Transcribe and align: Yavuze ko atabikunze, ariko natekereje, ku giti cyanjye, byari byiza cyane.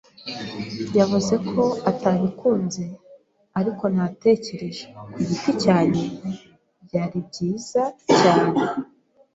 Yavuze 0.97 1.35
ko 1.49 1.63
atabikunze, 1.91 2.83
ariko 3.59 3.83
natekereje, 3.95 4.85
ku 5.11 5.17
giti 5.27 5.51
cyanjye, 5.63 6.05
byari 6.85 7.17
byiza 7.27 7.83
cyane. 8.19 8.59